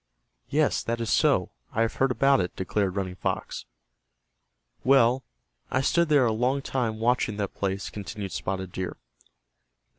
[0.49, 3.65] "Yes, that is so, I have heard about it," declared Running Fox.
[4.83, 5.23] "Well,
[5.69, 8.97] I stood there a long time watching that place," continued Spotted Deer.